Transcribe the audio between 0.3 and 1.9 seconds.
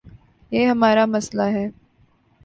یہ ہمار امسئلہ ہے۔